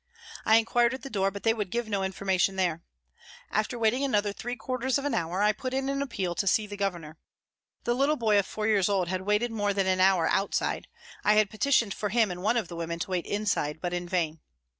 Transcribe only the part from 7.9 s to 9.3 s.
little boy of four years old had